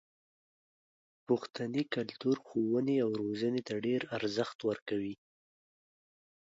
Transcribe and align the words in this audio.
پښتني 1.27 1.83
کلتور 1.95 2.35
ښوونې 2.45 2.95
او 3.05 3.09
روزنې 3.21 3.61
ته 3.67 3.73
ډېر 3.85 4.01
ارزښت 4.17 4.57
ورکوي. 4.69 5.15